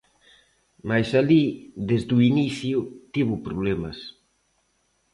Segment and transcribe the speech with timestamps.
[0.89, 1.45] Mais alí,
[1.89, 2.77] desde o inicio,
[3.13, 3.97] tivo problemas.